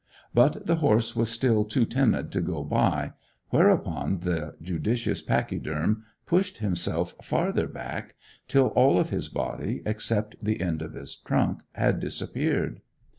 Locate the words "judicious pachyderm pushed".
4.59-6.57